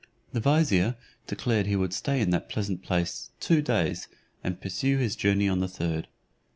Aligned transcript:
The 0.33 0.39
vizier 0.39 0.95
declared 1.27 1.67
he 1.67 1.75
would 1.75 1.93
stay 1.93 2.21
in 2.21 2.31
that 2.31 2.49
pleasent 2.49 2.81
place 2.81 3.29
two 3.39 3.61
days, 3.61 4.07
and 4.43 4.59
pursue 4.59 4.97
his 4.97 5.15
journey 5.15 5.47
on 5.47 5.59
the 5.59 5.67
third. 5.67 6.07